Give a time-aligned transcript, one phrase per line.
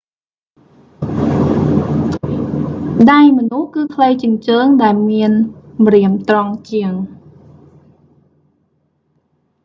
[3.11, 5.31] ដៃមនុស្សគឺខ្លីជាងជើងដែលមាន
[5.83, 6.93] ម្រាមត្រង់ជាង